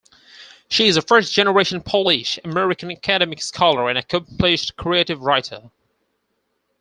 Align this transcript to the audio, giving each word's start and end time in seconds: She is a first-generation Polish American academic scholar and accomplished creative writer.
She 0.67 0.87
is 0.87 0.97
a 0.97 1.01
first-generation 1.03 1.83
Polish 1.83 2.39
American 2.43 2.89
academic 2.91 3.39
scholar 3.39 3.87
and 3.87 3.99
accomplished 3.99 4.75
creative 4.75 5.21
writer. 5.21 5.69